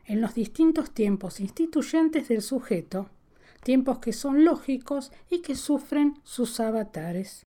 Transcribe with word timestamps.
en 0.05 0.19
los 0.19 0.35
distintos 0.35 0.91
tiempos 0.91 1.39
instituyentes 1.39 2.27
del 2.27 2.41
sujeto, 2.41 3.09
tiempos 3.63 3.99
que 3.99 4.13
son 4.13 4.43
lógicos 4.43 5.11
y 5.29 5.41
que 5.41 5.55
sufren 5.55 6.19
sus 6.23 6.59
avatares. 6.59 7.43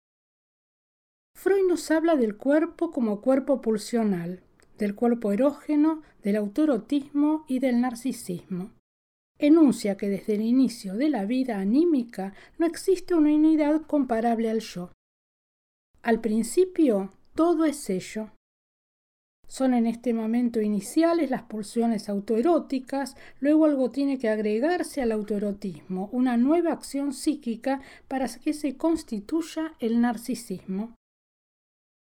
Freud 1.36 1.67
nos 1.67 1.89
habla 1.92 2.16
del 2.16 2.36
cuerpo 2.36 2.92
como 2.92 3.22
cuerpo 3.22 3.61
pulsional, 3.61 4.44
del 4.78 4.95
cuerpo 4.95 5.31
erógeno, 5.31 6.02
del 6.23 6.36
autoerotismo 6.36 7.45
y 7.48 7.59
del 7.59 7.80
narcisismo. 7.80 8.72
Enuncia 9.38 9.98
que 9.98 10.09
desde 10.09 10.36
el 10.36 10.42
inicio 10.42 10.95
de 10.95 11.09
la 11.09 11.26
vida 11.26 11.59
anímica 11.59 12.33
no 12.58 12.66
existe 12.66 13.16
una 13.16 13.33
unidad 13.33 13.81
comparable 13.83 14.50
al 14.50 14.59
yo. 14.59 14.92
Al 16.03 16.20
principio 16.20 17.11
todo 17.33 17.66
es 17.66 17.89
ello, 17.89 18.31
son 19.52 19.74
en 19.74 19.86
este 19.86 20.14
momento 20.14 20.62
iniciales 20.62 21.30
las 21.30 21.44
pulsiones 21.44 22.08
autoeróticas, 22.08 23.18
luego 23.42 23.66
algo 23.66 23.92
tiene 23.92 24.18
que 24.18 24.30
agregarse 24.30 25.02
al 25.02 25.12
autoerotismo, 25.12 26.08
una 26.14 26.38
nueva 26.38 26.72
acción 26.72 27.12
psíquica 27.12 27.82
para 28.08 28.30
que 28.30 28.54
se 28.54 28.78
constituya 28.78 29.74
el 29.80 30.00
narcisismo. 30.00 30.96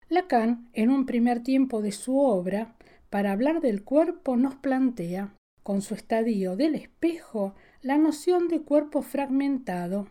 Lacan, 0.08 0.68
en 0.72 0.90
un 0.90 1.06
primer 1.06 1.44
tiempo 1.44 1.80
de 1.80 1.92
su 1.92 2.18
obra, 2.18 2.74
para 3.08 3.30
hablar 3.30 3.60
del 3.60 3.84
cuerpo 3.84 4.36
nos 4.36 4.56
plantea, 4.56 5.32
con 5.62 5.80
su 5.80 5.94
estadio 5.94 6.56
del 6.56 6.74
espejo, 6.74 7.54
la 7.82 7.98
noción 7.98 8.48
de 8.48 8.62
cuerpo 8.62 9.00
fragmentado 9.00 10.08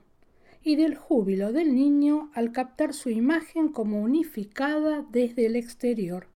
y 0.64 0.78
del 0.78 0.96
júbilo 0.96 1.52
del 1.52 1.76
niño 1.76 2.32
al 2.34 2.54
captar 2.54 2.94
su 2.94 3.10
imagen 3.10 3.68
como 3.68 4.02
unificada 4.02 5.06
desde 5.12 5.46
el 5.48 5.58
exterior. 5.58 6.30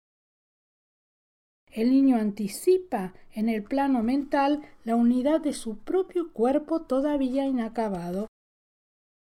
El 1.70 1.90
niño 1.90 2.16
anticipa 2.16 3.14
en 3.32 3.48
el 3.48 3.62
plano 3.62 4.02
mental 4.02 4.62
la 4.84 4.96
unidad 4.96 5.40
de 5.40 5.52
su 5.52 5.78
propio 5.78 6.32
cuerpo 6.32 6.82
todavía 6.82 7.46
inacabado. 7.46 8.26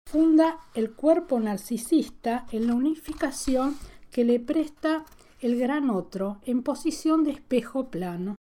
Funda 0.08 0.58
el 0.74 0.92
cuerpo 0.92 1.38
narcisista 1.38 2.46
en 2.50 2.66
la 2.66 2.74
unificación 2.74 3.76
que 4.10 4.24
le 4.24 4.40
presta 4.40 5.04
el 5.40 5.58
gran 5.58 5.90
otro 5.90 6.40
en 6.44 6.62
posición 6.62 7.24
de 7.24 7.32
espejo 7.32 7.90
plano. 7.90 8.36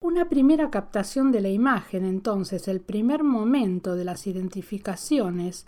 Una 0.00 0.28
primera 0.28 0.70
captación 0.70 1.32
de 1.32 1.40
la 1.40 1.48
imagen, 1.48 2.04
entonces, 2.04 2.68
el 2.68 2.80
primer 2.80 3.24
momento 3.24 3.96
de 3.96 4.04
las 4.04 4.28
identificaciones, 4.28 5.66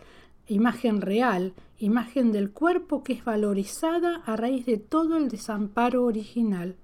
imagen 0.50 1.00
real, 1.00 1.54
imagen 1.78 2.32
del 2.32 2.52
cuerpo 2.52 3.04
que 3.04 3.12
es 3.12 3.24
valorizada 3.24 4.16
a 4.26 4.36
raíz 4.36 4.66
de 4.66 4.78
todo 4.78 5.16
el 5.16 5.28
desamparo 5.28 6.04
original. 6.04 6.76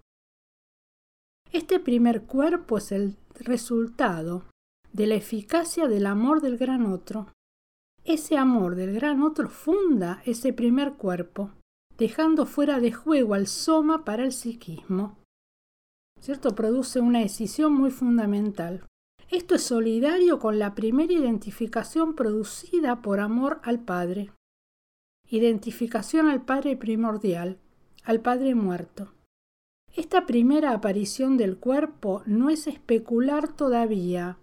Este 1.53 1.81
primer 1.81 2.22
cuerpo 2.22 2.78
es 2.78 2.93
el 2.93 3.16
resultado 3.34 4.44
de 4.93 5.06
la 5.06 5.16
eficacia 5.16 5.88
del 5.88 6.06
amor 6.06 6.41
del 6.41 6.59
gran 6.59 6.87
otro. 6.87 7.32
Ese 8.04 8.38
amor 8.38 8.77
del 8.77 8.94
gran 8.94 9.22
otro 9.22 9.49
funda 9.49 10.22
ese 10.25 10.53
primer 10.53 10.94
cuerpo, 10.94 11.50
dejando 11.98 12.47
fuera 12.47 12.78
de 12.78 12.93
juego 12.93 13.34
al 13.34 13.48
soma 13.48 14.04
para 14.04 14.25
el 14.25 14.33
psiquismo. 14.33 15.19
¿Cierto? 16.21 16.54
Produce 16.54 17.00
una 17.00 17.21
decisión 17.21 17.75
muy 17.75 17.91
fundamental. 17.91 18.87
Esto 19.31 19.56
es 19.56 19.62
solidario 19.62 20.38
con 20.38 20.60
la 20.60 20.76
primera 20.76 21.12
identificación 21.12 22.14
producida 22.14 23.03
por 23.03 23.19
amor 23.19 23.60
al 23.64 23.81
Padre. 23.81 24.31
Identificación 25.28 26.28
al 26.28 26.44
Padre 26.44 26.76
primordial, 26.76 27.59
al 28.04 28.20
Padre 28.20 28.54
muerto. 28.54 29.15
Esta 29.97 30.26
primera 30.26 30.72
aparición 30.72 31.36
del 31.36 31.56
cuerpo 31.56 32.22
no 32.26 32.50
es 32.50 32.69
especular 32.69 33.48
todavía. 33.48 34.38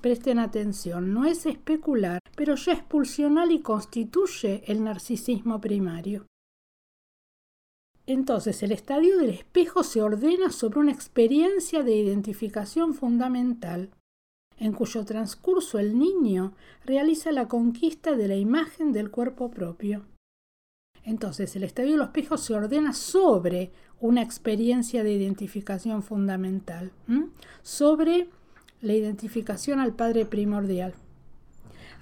Presten 0.00 0.38
atención, 0.38 1.12
no 1.12 1.24
es 1.24 1.44
especular, 1.44 2.20
pero 2.36 2.54
ya 2.54 2.74
es 2.74 2.82
pulsional 2.84 3.50
y 3.50 3.60
constituye 3.60 4.62
el 4.70 4.84
narcisismo 4.84 5.60
primario. 5.60 6.26
Entonces 8.06 8.62
el 8.62 8.70
estadio 8.70 9.18
del 9.18 9.30
espejo 9.30 9.82
se 9.82 10.00
ordena 10.00 10.50
sobre 10.50 10.78
una 10.78 10.92
experiencia 10.92 11.82
de 11.82 11.96
identificación 11.96 12.94
fundamental, 12.94 13.90
en 14.58 14.72
cuyo 14.72 15.04
transcurso 15.04 15.78
el 15.78 15.98
niño 15.98 16.54
realiza 16.84 17.32
la 17.32 17.48
conquista 17.48 18.16
de 18.16 18.28
la 18.28 18.36
imagen 18.36 18.92
del 18.92 19.10
cuerpo 19.10 19.50
propio. 19.50 20.04
Entonces 21.04 21.54
el 21.56 21.62
estadio 21.62 21.92
del 21.92 22.02
espejo 22.02 22.36
se 22.36 22.54
ordena 22.54 22.92
sobre 22.92 23.70
una 24.00 24.22
experiencia 24.22 25.04
de 25.04 25.12
identificación 25.12 26.02
fundamental, 26.02 26.90
sobre 27.62 28.28
la 28.82 28.92
identificación 28.92 29.80
al 29.80 29.94
Padre 29.94 30.26
primordial. 30.26 30.94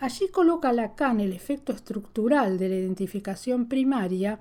Allí 0.00 0.28
coloca 0.28 0.72
Lacan 0.72 1.20
el 1.20 1.32
efecto 1.32 1.72
estructural 1.72 2.59
de 2.59 2.69
la 2.69 2.76
identificación 2.76 3.69
primaria 3.69 4.41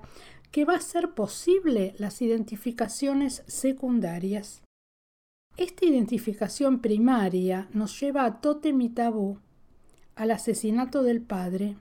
que 0.50 0.64
va 0.64 0.74
a 0.74 0.78
hacer 0.78 1.10
posible 1.10 1.94
las 1.98 2.22
identificaciones 2.22 3.44
secundarias. 3.46 4.63
Esta 5.56 5.86
identificación 5.86 6.80
primaria 6.80 7.68
nos 7.72 8.00
lleva 8.00 8.24
a 8.24 8.40
Totem 8.40 8.80
y 8.80 8.88
Tabú, 8.88 9.38
al 10.16 10.32
asesinato 10.32 11.04
del 11.04 11.20
padre, 11.20 11.76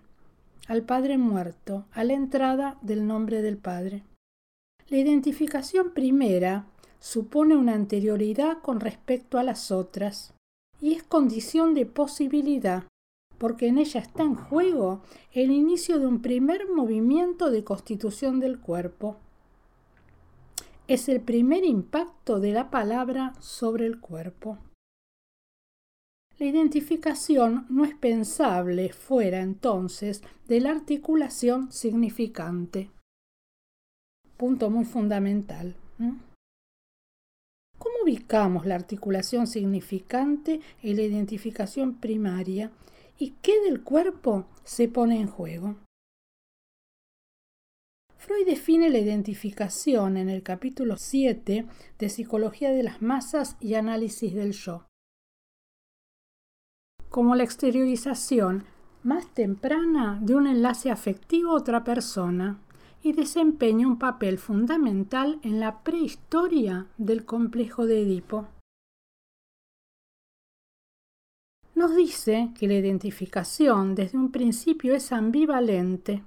al 0.67 0.83
padre 0.83 1.17
muerto, 1.17 1.85
a 1.91 2.03
la 2.03 2.13
entrada 2.13 2.77
del 2.83 3.07
nombre 3.07 3.41
del 3.41 3.57
padre. 3.57 4.03
La 4.89 4.97
identificación 4.97 5.91
primera 5.95 6.67
supone 6.99 7.55
una 7.55 7.73
anterioridad 7.73 8.59
con 8.61 8.79
respecto 8.79 9.39
a 9.39 9.43
las 9.43 9.71
otras 9.71 10.35
y 10.79 10.93
es 10.93 11.01
condición 11.01 11.73
de 11.73 11.87
posibilidad 11.87 12.83
porque 13.39 13.67
en 13.67 13.79
ella 13.79 13.99
está 13.99 14.23
en 14.23 14.35
juego 14.35 15.01
el 15.31 15.51
inicio 15.51 15.99
de 15.99 16.05
un 16.05 16.21
primer 16.21 16.69
movimiento 16.69 17.49
de 17.49 17.63
constitución 17.63 18.39
del 18.39 18.59
cuerpo. 18.59 19.17
Es 20.87 21.07
el 21.07 21.21
primer 21.21 21.63
impacto 21.63 22.39
de 22.39 22.51
la 22.51 22.69
palabra 22.69 23.33
sobre 23.39 23.85
el 23.85 23.99
cuerpo. 23.99 24.57
La 26.39 26.45
identificación 26.45 27.65
no 27.69 27.85
es 27.85 27.95
pensable 27.95 28.91
fuera 28.91 29.41
entonces 29.41 30.23
de 30.47 30.59
la 30.59 30.71
articulación 30.71 31.71
significante. 31.71 32.91
Punto 34.35 34.69
muy 34.69 34.83
fundamental. 34.83 35.75
¿Cómo 37.77 37.95
ubicamos 38.03 38.65
la 38.65 38.75
articulación 38.75 39.47
significante 39.47 40.59
y 40.81 40.95
la 40.95 41.03
identificación 41.03 41.95
primaria 41.95 42.71
y 43.17 43.35
qué 43.41 43.61
del 43.61 43.83
cuerpo 43.83 44.45
se 44.63 44.87
pone 44.87 45.19
en 45.19 45.27
juego. 45.27 45.75
Freud 48.25 48.45
define 48.45 48.89
la 48.89 48.99
identificación 48.99 50.15
en 50.15 50.29
el 50.29 50.43
capítulo 50.43 50.95
7 50.95 51.65
de 51.99 52.09
Psicología 52.09 52.71
de 52.71 52.81
las 52.81 53.01
Masas 53.01 53.57
y 53.59 53.73
Análisis 53.73 54.33
del 54.33 54.53
Yo 54.53 54.85
como 57.09 57.35
la 57.35 57.43
exteriorización 57.43 58.63
más 59.03 59.27
temprana 59.33 60.19
de 60.21 60.35
un 60.35 60.47
enlace 60.47 60.89
afectivo 60.89 61.51
a 61.51 61.55
otra 61.57 61.83
persona 61.83 62.61
y 63.03 63.11
desempeña 63.11 63.87
un 63.87 63.99
papel 63.99 64.37
fundamental 64.37 65.41
en 65.43 65.59
la 65.59 65.83
prehistoria 65.83 66.87
del 66.97 67.25
complejo 67.25 67.85
de 67.85 68.03
Edipo. 68.03 68.47
nos 71.75 71.93
dice 71.93 72.51
que 72.57 72.67
la 72.67 72.75
identificación 72.75 73.95
desde 73.95 74.17
un 74.17 74.31
principio 74.31 74.95
es 74.95 75.11
ambivalente 75.11 76.23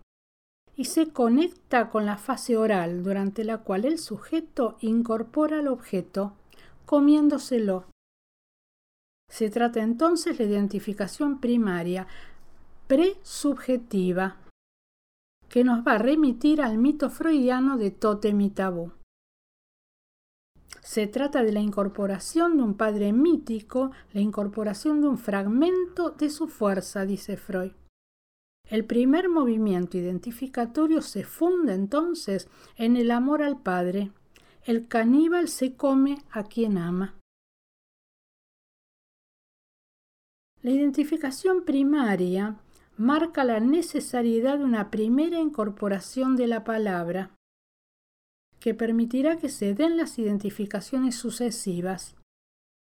y 0.76 0.84
se 0.84 1.10
conecta 1.10 1.90
con 1.90 2.04
la 2.04 2.18
fase 2.18 2.56
oral 2.56 3.02
durante 3.02 3.44
la 3.44 3.58
cual 3.58 3.86
el 3.86 3.98
sujeto 3.98 4.76
incorpora 4.80 5.60
al 5.60 5.68
objeto 5.68 6.34
comiéndoselo. 6.84 7.86
Se 9.28 9.50
trata 9.50 9.82
entonces 9.82 10.38
de 10.38 10.44
identificación 10.44 11.40
primaria 11.40 12.06
presubjetiva 12.86 14.36
que 15.48 15.64
nos 15.64 15.86
va 15.86 15.92
a 15.92 15.98
remitir 15.98 16.60
al 16.60 16.78
mito 16.78 17.10
freudiano 17.10 17.76
de 17.76 17.90
Totem 17.90 18.40
y 18.40 18.50
Tabú. 18.50 18.92
Se 20.82 21.08
trata 21.08 21.42
de 21.42 21.52
la 21.52 21.60
incorporación 21.60 22.56
de 22.56 22.62
un 22.62 22.74
padre 22.74 23.12
mítico, 23.12 23.90
la 24.12 24.20
incorporación 24.20 25.00
de 25.00 25.08
un 25.08 25.18
fragmento 25.18 26.10
de 26.10 26.30
su 26.30 26.46
fuerza, 26.46 27.04
dice 27.04 27.36
Freud. 27.36 27.72
El 28.68 28.84
primer 28.84 29.28
movimiento 29.28 29.96
identificatorio 29.96 31.00
se 31.00 31.24
funda 31.24 31.74
entonces 31.74 32.48
en 32.76 32.96
el 32.96 33.10
amor 33.10 33.42
al 33.42 33.60
padre. 33.60 34.10
El 34.64 34.88
caníbal 34.88 35.48
se 35.48 35.76
come 35.76 36.18
a 36.30 36.42
quien 36.42 36.76
ama. 36.76 37.14
La 40.62 40.72
identificación 40.72 41.64
primaria 41.64 42.56
marca 42.96 43.44
la 43.44 43.60
necesidad 43.60 44.58
de 44.58 44.64
una 44.64 44.90
primera 44.90 45.38
incorporación 45.38 46.34
de 46.34 46.48
la 46.48 46.64
palabra 46.64 47.30
que 48.58 48.74
permitirá 48.74 49.36
que 49.38 49.48
se 49.48 49.74
den 49.74 49.96
las 49.96 50.18
identificaciones 50.18 51.14
sucesivas 51.14 52.16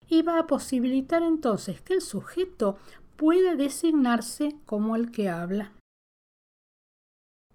y 0.09 0.23
va 0.23 0.41
a 0.41 0.47
posibilitar 0.49 1.23
entonces 1.23 1.81
que 1.83 1.95
el 1.95 2.01
sujeto 2.01 2.79
pueda 3.19 3.57
designarse 3.57 4.55
como 4.65 4.95
el 4.95 5.11
que 5.11 5.29
habla. 5.29 5.73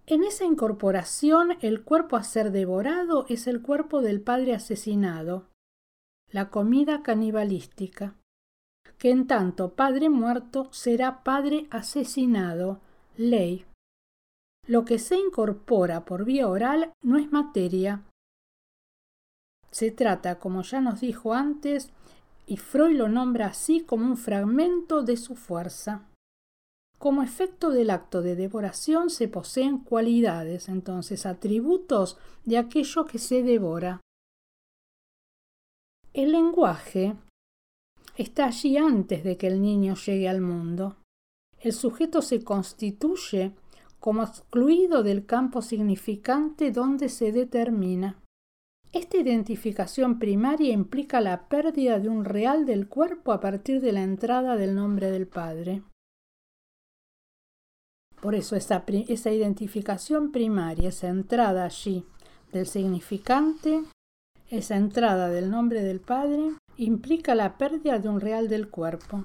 En 0.06 0.26
esa 0.26 0.44
incorporación 0.44 1.58
el 1.62 1.86
cuerpo 1.86 2.18
a 2.18 2.24
ser 2.24 2.52
devorado 2.52 3.26
es 3.30 3.48
el 3.48 3.62
cuerpo 3.62 4.02
del 4.02 4.22
padre 4.22 4.54
asesinado, 4.54 5.48
la 6.30 6.50
comida 6.50 7.02
canibalística, 7.02 8.18
que 8.98 9.12
en 9.12 9.26
tanto 9.26 9.74
padre 9.74 10.10
muerto 10.10 10.68
será 10.74 11.24
padre 11.24 11.68
asesinado, 11.72 12.82
ley. 13.16 13.66
Lo 14.68 14.84
que 14.84 15.00
se 15.00 15.16
incorpora 15.16 16.04
por 16.04 16.26
vía 16.26 16.50
oral 16.50 16.92
no 17.02 17.18
es 17.18 17.32
materia. 17.32 18.04
Se 19.72 19.92
trata, 19.92 20.40
como 20.40 20.62
ya 20.64 20.82
nos 20.82 21.00
dijo 21.00 21.34
antes, 21.34 21.90
y 22.46 22.58
Freud 22.58 22.98
lo 22.98 23.10
nombra 23.10 23.48
así 23.48 23.82
como 23.82 24.06
un 24.06 24.18
fragmento 24.18 25.04
de 25.04 25.18
su 25.18 25.36
fuerza. 25.36 26.10
Como 26.98 27.22
efecto 27.22 27.72
del 27.72 27.90
acto 27.90 28.22
de 28.22 28.36
devoración 28.36 29.10
se 29.10 29.28
poseen 29.28 29.80
cualidades, 29.80 30.70
entonces 30.70 31.26
atributos 31.26 32.18
de 32.46 32.58
aquello 32.58 33.06
que 33.06 33.20
se 33.20 33.44
devora. 33.44 34.00
El 36.14 36.32
lenguaje 36.32 37.16
está 38.16 38.46
allí 38.46 38.78
antes 38.78 39.24
de 39.24 39.38
que 39.38 39.48
el 39.48 39.62
niño 39.62 39.96
llegue 39.96 40.30
al 40.30 40.42
mundo. 40.42 40.96
El 41.60 41.74
sujeto 41.74 42.22
se 42.22 42.44
constituye 42.44 43.54
como 44.00 44.24
excluido 44.24 45.02
del 45.02 45.26
campo 45.26 45.62
significante 45.62 46.72
donde 46.72 47.10
se 47.10 47.32
determina. 47.32 48.23
Esta 48.94 49.18
identificación 49.18 50.20
primaria 50.20 50.72
implica 50.72 51.20
la 51.20 51.48
pérdida 51.50 51.98
de 51.98 52.10
un 52.10 52.26
real 52.26 52.68
del 52.68 52.88
cuerpo 52.88 53.32
a 53.32 53.40
partir 53.40 53.82
de 53.82 53.92
la 53.92 54.04
entrada 54.04 54.56
del 54.56 54.76
nombre 54.76 55.10
del 55.10 55.26
Padre. 55.26 55.82
Por 58.22 58.36
eso 58.36 58.56
esa, 58.56 58.84
identificación 59.32 60.32
primaria, 60.32 60.90
esa 60.90 61.08
entrada 61.08 61.66
allí 61.66 62.06
del 62.52 62.68
significante, 62.68 63.84
esa 64.52 64.78
entrada 64.78 65.28
del 65.30 65.50
nombre 65.50 65.82
del 65.82 66.00
Padre, 66.00 66.56
implica 66.78 67.34
la 67.34 67.58
pérdida 67.58 67.98
de 67.98 68.10
un 68.10 68.22
real 68.22 68.48
del 68.48 68.70
cuerpo. 68.70 69.24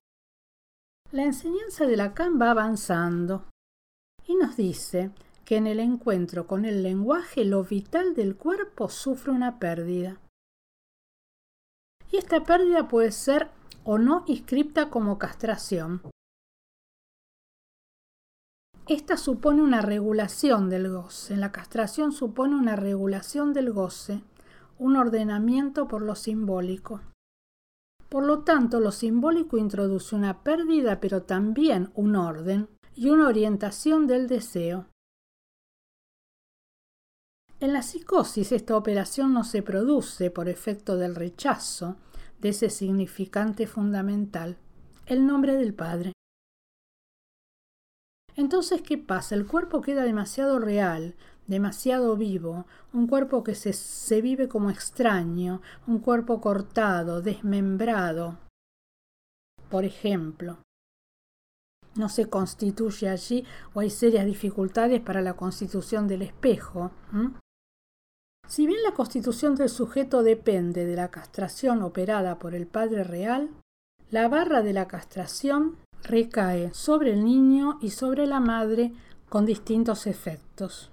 La 1.13 1.25
enseñanza 1.25 1.87
de 1.87 1.99
Lacan 1.99 2.41
va 2.41 2.53
avanzando 2.53 3.45
y 4.27 4.35
nos 4.35 4.57
dice 4.57 5.11
que 5.49 5.57
en 5.57 5.67
el 5.67 5.81
encuentro 5.81 6.47
con 6.47 6.67
el 6.67 6.83
lenguaje 6.83 7.43
lo 7.47 7.65
vital 7.65 8.15
del 8.15 8.37
cuerpo 8.37 8.91
sufre 8.91 9.33
una 9.33 9.59
pérdida. 9.59 10.21
Y 12.13 12.19
esta 12.19 12.45
pérdida 12.45 12.87
puede 12.87 13.13
ser 13.13 13.49
o 13.83 13.97
no 13.97 14.25
inscripta 14.27 14.91
como 14.91 15.17
castración. 15.17 16.03
Esta 18.87 19.17
supone 19.17 19.63
una 19.63 19.81
regulación 19.81 20.69
del 20.69 20.91
goce. 20.91 21.35
La 21.35 21.51
castración 21.51 22.13
supone 22.13 22.55
una 22.55 22.77
regulación 22.77 23.55
del 23.55 23.73
goce, 23.73 24.21
un 24.79 24.97
ordenamiento 24.97 25.89
por 25.89 26.03
lo 26.03 26.15
simbólico. 26.15 27.01
Por 28.11 28.27
lo 28.27 28.41
tanto, 28.41 28.81
lo 28.81 28.93
simbólico 28.93 29.57
introduce 29.57 30.15
una 30.15 30.43
pérdida, 30.43 31.01
pero 31.01 31.23
también 31.23 31.91
un 31.95 32.17
orden, 32.17 32.69
y 32.95 33.09
una 33.09 33.29
orientación 33.29 34.07
del 34.07 34.29
deseo. 34.29 34.89
En 37.61 37.73
la 37.73 37.83
psicosis 37.83 38.53
esta 38.53 38.77
operación 38.77 39.35
no 39.35 39.43
se 39.43 39.63
produce 39.63 40.31
por 40.31 40.49
efecto 40.49 40.97
del 40.97 41.17
rechazo 41.17 41.97
de 42.41 42.51
ese 42.51 42.71
significante 42.71 43.67
fundamental, 43.67 44.59
el 45.07 45.27
nombre 45.27 45.57
del 45.57 45.75
Padre. 45.75 46.13
Entonces, 48.37 48.81
¿qué 48.83 48.97
pasa? 48.97 49.35
El 49.35 49.49
cuerpo 49.49 49.81
queda 49.81 50.05
demasiado 50.05 50.61
real, 50.61 51.17
demasiado 51.49 52.17
vivo, 52.17 52.67
un 52.93 53.09
cuerpo 53.09 53.43
que 53.43 53.57
se, 53.57 53.73
se 53.73 54.23
vive 54.23 54.47
como 54.47 54.71
extraño, 54.71 55.61
un 55.89 55.99
cuerpo 55.99 56.41
cortado, 56.41 57.23
desmembrado. 57.23 58.39
Por 59.69 59.85
ejemplo, 59.85 60.59
no 61.97 62.09
se 62.09 62.31
constituye 62.31 63.09
allí 63.09 63.45
o 63.75 63.81
hay 63.81 63.91
serias 63.91 64.25
dificultades 64.25 65.01
para 65.01 65.21
la 65.21 65.35
constitución 65.35 66.07
del 66.07 66.23
espejo. 66.23 66.93
Si 68.49 68.67
bien 68.67 68.83
la 68.83 68.93
constitución 68.93 69.57
del 69.57 69.69
sujeto 69.69 70.23
depende 70.23 70.87
de 70.87 70.97
la 70.97 71.11
castración 71.11 71.83
operada 71.83 72.39
por 72.39 72.55
el 72.55 72.67
padre 72.67 73.05
real, 73.05 73.51
la 74.11 74.27
barra 74.29 74.63
de 74.63 74.73
la 74.73 74.89
castración 74.89 75.77
recae 76.03 76.73
sobre 76.73 77.13
el 77.13 77.25
niño 77.25 77.79
y 77.83 77.91
sobre 77.91 78.27
la 78.27 78.41
madre 78.41 78.95
con 79.29 79.45
distintos 79.45 80.07
efectos. 80.07 80.91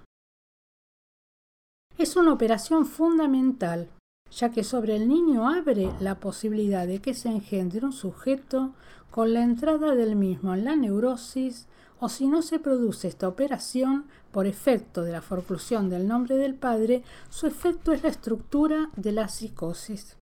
Es 1.96 2.16
una 2.16 2.34
operación 2.34 2.84
fundamental, 2.84 3.88
ya 4.30 4.50
que 4.50 4.62
sobre 4.62 4.96
el 4.96 5.08
niño 5.08 5.48
abre 5.48 5.90
la 5.98 6.16
posibilidad 6.16 6.86
de 6.86 7.00
que 7.00 7.14
se 7.14 7.30
engendre 7.30 7.86
un 7.86 7.92
sujeto 7.92 8.74
con 9.10 9.32
la 9.32 9.42
entrada 9.42 9.94
del 9.94 10.14
mismo 10.14 10.52
en 10.52 10.66
la 10.66 10.76
neurosis 10.76 11.66
o 11.98 12.08
si 12.08 12.26
no 12.26 12.42
se 12.42 12.58
produce 12.58 13.08
esta 13.08 13.28
operación 13.28 14.06
por 14.30 14.46
efecto 14.46 15.02
de 15.02 15.12
la 15.12 15.22
forclusión 15.22 15.88
del 15.88 16.06
nombre 16.06 16.36
del 16.36 16.54
padre, 16.54 17.02
su 17.30 17.46
efecto 17.46 17.92
es 17.92 18.02
la 18.02 18.10
estructura 18.10 18.90
de 18.96 19.12
la 19.12 19.28
psicosis. 19.28 20.16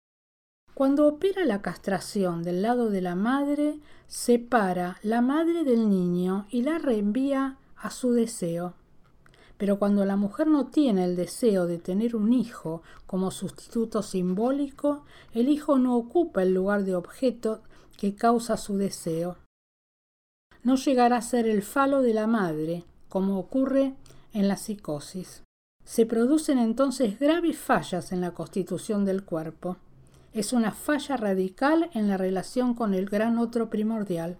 Cuando 0.75 1.07
opera 1.07 1.45
la 1.45 1.63
castración 1.63 2.43
del 2.43 2.63
lado 2.63 2.91
de 2.91 3.03
la 3.03 3.15
madre, 3.15 3.79
separa 4.07 4.97
la 5.03 5.21
madre 5.21 5.65
del 5.65 5.89
niño 5.89 6.47
y 6.51 6.63
la 6.63 6.79
reenvía 6.79 7.59
a 7.77 7.91
su 7.91 8.13
deseo. 8.13 8.75
Pero 9.59 9.79
cuando 9.79 10.07
la 10.07 10.17
mujer 10.17 10.47
no 10.47 10.69
tiene 10.69 11.05
el 11.05 11.17
deseo 11.17 11.67
de 11.67 11.79
tener 11.79 12.17
un 12.17 12.33
hijo 12.33 12.83
como 13.07 13.31
sustituto 13.31 14.03
simbólico, 14.03 15.05
el 15.35 15.51
hijo 15.51 15.79
no 15.79 15.97
ocupa 15.97 16.43
el 16.43 16.55
lugar 16.55 16.85
de 16.85 16.95
objeto 16.95 17.61
que 17.99 18.15
causa 18.15 18.57
su 18.57 18.79
deseo. 18.79 19.37
No 20.63 20.77
llegará 20.77 21.17
a 21.17 21.23
ser 21.23 21.47
el 21.47 21.63
falo 21.63 22.03
de 22.03 22.15
la 22.15 22.27
madre, 22.27 22.85
como 23.09 23.39
ocurre 23.39 23.95
en 24.33 24.49
la 24.49 24.57
psicosis. 24.57 25.43
Se 25.85 26.07
producen 26.07 26.59
entonces 26.59 27.19
graves 27.19 27.59
fallas 27.59 28.13
en 28.13 28.21
la 28.21 28.33
constitución 28.33 29.05
del 29.05 29.25
cuerpo. 29.25 29.79
Es 30.33 30.53
una 30.53 30.73
falla 30.73 31.17
radical 31.17 31.91
en 31.95 32.09
la 32.09 32.17
relación 32.17 32.75
con 32.75 32.95
el 32.95 33.07
gran 33.07 33.39
otro 33.39 33.71
primordial 33.71 34.39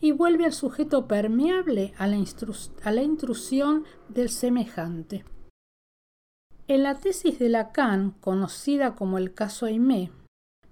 y 0.00 0.12
vuelve 0.12 0.44
al 0.44 0.52
sujeto 0.52 1.08
permeable 1.08 1.92
a 1.98 2.06
la, 2.06 3.02
intrusión 3.02 3.84
del 4.08 4.28
semejante. 4.28 5.24
En 6.68 6.82
la 6.82 6.94
tesis 6.94 7.38
de 7.38 7.48
Lacan, 7.48 8.12
conocida 8.20 8.94
como 8.94 9.18
el 9.18 9.34
caso 9.34 9.66
Aimé, 9.66 10.12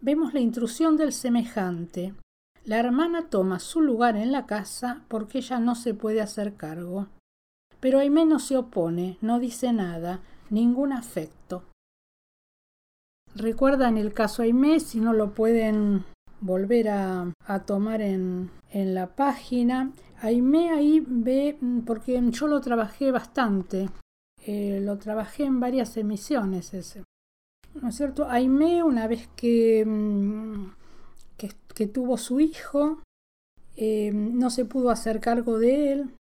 vemos 0.01 0.35
la 0.35 0.41
intrusión 0.41 0.97
del 0.97 1.13
semejante. 1.13 2.15
La 2.67 2.81
hermana 2.81 3.29
toma 3.31 3.61
su 3.61 3.81
lugar 3.81 4.17
en 4.17 4.33
la 4.33 4.45
casa 4.45 5.05
porque 5.07 5.39
ella 5.39 5.61
no 5.61 5.77
se 5.77 5.95
puede 5.95 6.21
hacer 6.21 6.55
cargo. 6.55 7.07
Pero 7.79 8.01
Aimé 8.01 8.27
no 8.27 8.41
se 8.41 8.57
opone, 8.57 9.19
no 9.21 9.39
dice 9.39 9.73
nada, 9.73 10.21
ningún 10.51 10.93
afecto. 10.93 11.63
Recuerdan 13.37 13.97
el 13.97 14.13
caso 14.13 14.43
Aimé 14.43 14.81
si 14.81 14.99
no 14.99 15.13
lo 15.13 15.33
pueden 15.33 16.05
volver 16.41 16.89
a, 16.89 17.33
tomar 17.67 18.01
en, 18.01 18.51
la 18.73 19.07
página. 19.15 19.93
Aime 20.21 20.71
ahí 20.71 21.05
ve, 21.07 21.57
porque 21.87 22.21
yo 22.31 22.49
lo 22.49 22.61
trabajé 22.61 23.13
bastante, 23.13 23.89
eh, 24.45 24.81
lo 24.83 24.99
trabajé 24.99 25.45
en 25.45 25.61
varias 25.61 25.97
emisiones 25.97 26.75
ese. 26.75 27.05
¿No 27.81 27.91
es 27.91 27.97
cierto? 27.97 28.29
Aime 28.29 28.83
una 28.83 29.07
vez 29.07 29.29
que, 29.37 29.85
mm, 29.87 30.86
que, 31.37 31.87
tuvo 31.87 32.17
su 32.17 32.41
hijo, 32.41 33.03
eh, 33.77 34.11
no 34.13 34.51
se 34.51 34.65
pudo 34.65 34.91
hacer 34.91 35.21
cargo 35.21 35.59
de 35.59 35.93
él, 35.93 36.15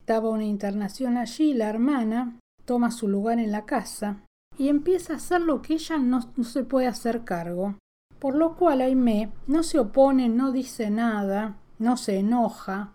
estaba 0.00 0.30
una 0.30 0.44
internación 0.44 1.16
allí, 1.16 1.52
la 1.52 1.68
hermana 1.68 2.38
toma 2.64 2.90
su 2.90 3.08
lugar 3.08 3.38
en 3.38 3.52
la 3.52 3.66
casa 3.66 4.24
y 4.58 4.68
empieza 4.68 5.12
a 5.12 5.16
hacer 5.16 5.40
lo 5.40 5.62
que 5.62 5.74
ella 5.74 5.98
no, 5.98 6.22
se 6.44 6.64
puede 6.64 6.86
hacer 6.86 7.24
cargo. 7.24 7.76
Por 8.18 8.34
lo 8.34 8.56
cual 8.56 8.80
Aimé 8.80 9.30
no 9.46 9.62
se 9.62 9.78
opone, 9.78 10.28
no 10.28 10.52
dice 10.52 10.90
nada, 10.90 11.58
no 11.78 11.96
se 11.96 12.18
enoja, 12.18 12.94